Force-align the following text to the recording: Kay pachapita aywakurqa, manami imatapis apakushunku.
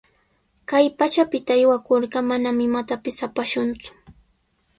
Kay 0.69 0.85
pachapita 0.97 1.51
aywakurqa, 1.55 2.19
manami 2.29 2.63
imatapis 2.69 3.17
apakushunku. 3.27 3.89